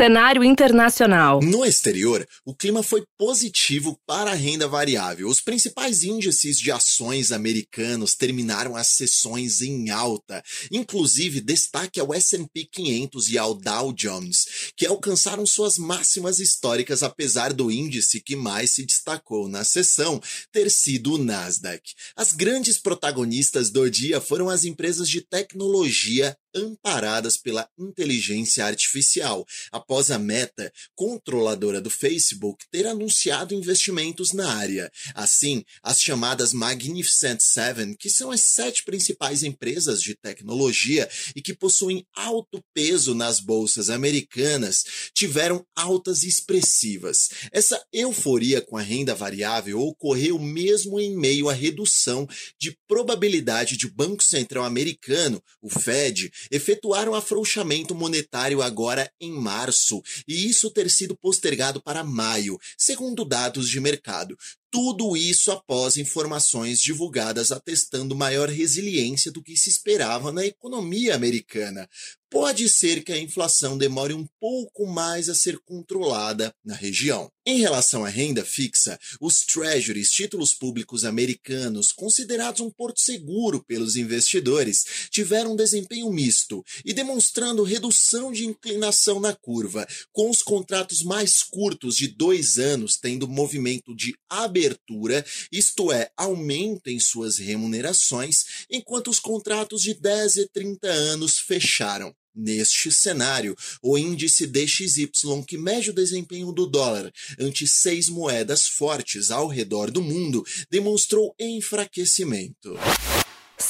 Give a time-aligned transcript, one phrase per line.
[0.00, 1.42] Cenário internacional.
[1.42, 5.28] No exterior, o clima foi positivo para a renda variável.
[5.28, 10.42] Os principais índices de ações americanos terminaram as sessões em alta.
[10.72, 17.52] Inclusive, destaque ao S&P 500 e ao Dow Jones, que alcançaram suas máximas históricas apesar
[17.52, 20.18] do índice que mais se destacou na sessão
[20.50, 21.92] ter sido o Nasdaq.
[22.16, 30.10] As grandes protagonistas do dia foram as empresas de tecnologia amparadas pela inteligência artificial, após
[30.10, 34.90] a Meta, controladora do Facebook, ter anunciado investimentos na área.
[35.14, 41.54] Assim, as chamadas Magnificent Seven, que são as sete principais empresas de tecnologia e que
[41.54, 47.28] possuem alto peso nas bolsas americanas, tiveram altas expressivas.
[47.52, 53.88] Essa euforia com a renda variável ocorreu mesmo em meio à redução de probabilidade de
[53.88, 61.16] Banco Central americano, o Fed, efetuaram afrouxamento monetário agora em março, e isso ter sido
[61.16, 64.36] postergado para maio, segundo dados de mercado.
[64.72, 71.88] Tudo isso após informações divulgadas atestando maior resiliência do que se esperava na economia americana.
[72.30, 77.28] Pode ser que a inflação demore um pouco mais a ser controlada na região.
[77.44, 83.96] Em relação à renda fixa, os treasuries, títulos públicos americanos, considerados um porto seguro pelos
[83.96, 91.02] investidores, tiveram um desempenho misto e demonstrando redução de inclinação na curva, com os contratos
[91.02, 98.66] mais curtos de dois anos tendo movimento de abertura abertura, isto é, aumentem suas remunerações,
[98.70, 102.14] enquanto os contratos de 10 e 30 anos fecharam.
[102.32, 105.10] Neste cenário, o índice DXY,
[105.46, 111.34] que mede o desempenho do dólar ante seis moedas fortes ao redor do mundo, demonstrou
[111.40, 112.78] enfraquecimento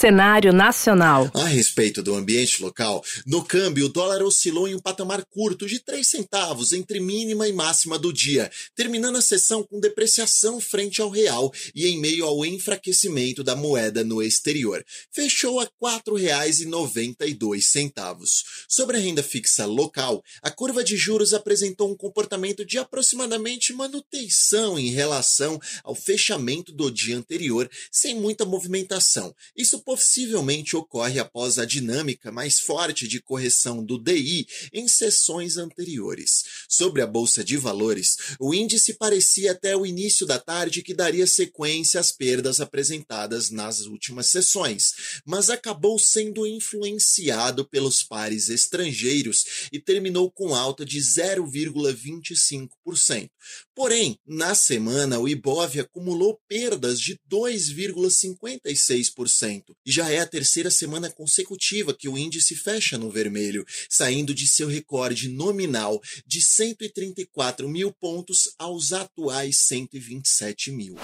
[0.01, 1.31] cenário nacional.
[1.35, 5.79] A respeito do ambiente local, no câmbio o dólar oscilou em um patamar curto de
[5.79, 11.11] 3 centavos entre mínima e máxima do dia, terminando a sessão com depreciação frente ao
[11.11, 14.83] real e em meio ao enfraquecimento da moeda no exterior.
[15.13, 18.43] Fechou a R$ 4,92.
[18.67, 24.79] Sobre a renda fixa local, a curva de juros apresentou um comportamento de aproximadamente manutenção
[24.79, 29.35] em relação ao fechamento do dia anterior, sem muita movimentação.
[29.55, 36.45] Isso possivelmente ocorre após a dinâmica mais forte de correção do DI em sessões anteriores.
[36.69, 41.27] Sobre a bolsa de valores, o índice parecia até o início da tarde que daria
[41.27, 44.93] sequência às perdas apresentadas nas últimas sessões,
[45.27, 53.29] mas acabou sendo influenciado pelos pares estrangeiros e terminou com alta de 0,25%.
[53.75, 61.11] Porém, na semana, o Ibov acumulou perdas de 2,56% e já é a terceira semana
[61.11, 67.93] consecutiva que o índice fecha no vermelho, saindo de seu recorde nominal de 134 mil
[67.93, 70.97] pontos aos atuais 127 mil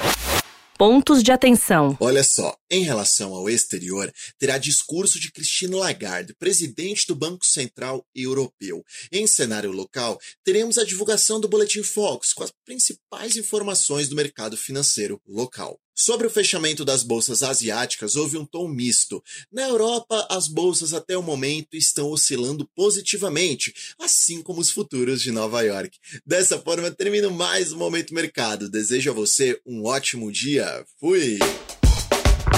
[0.76, 1.96] pontos de atenção.
[2.00, 8.06] Olha só, em relação ao exterior, terá discurso de Christine Lagarde, presidente do Banco Central
[8.14, 8.84] Europeu.
[9.10, 14.56] Em cenário local, teremos a divulgação do Boletim Focus com as principais informações do mercado
[14.56, 15.80] financeiro local.
[15.98, 19.24] Sobre o fechamento das bolsas asiáticas, houve um tom misto.
[19.50, 25.32] Na Europa, as bolsas até o momento estão oscilando positivamente, assim como os futuros de
[25.32, 25.96] Nova York.
[26.26, 28.68] Dessa forma, termino mais um Momento Mercado.
[28.68, 30.84] Desejo a você um ótimo dia.
[31.00, 31.38] Fui!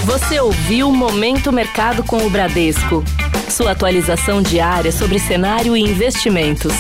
[0.04, 3.04] Você ouviu Momento Mercado com o Bradesco.
[3.56, 6.72] Sua atualização diária sobre cenário e investimentos.